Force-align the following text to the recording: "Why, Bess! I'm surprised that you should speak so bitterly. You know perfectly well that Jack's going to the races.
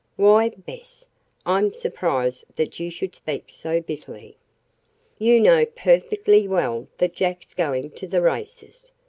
"Why, 0.15 0.49
Bess! 0.49 1.05
I'm 1.45 1.71
surprised 1.73 2.45
that 2.55 2.79
you 2.79 2.89
should 2.89 3.13
speak 3.13 3.51
so 3.51 3.79
bitterly. 3.81 4.35
You 5.19 5.39
know 5.39 5.63
perfectly 5.63 6.47
well 6.47 6.87
that 6.97 7.13
Jack's 7.13 7.53
going 7.53 7.91
to 7.91 8.07
the 8.07 8.23
races. 8.23 8.93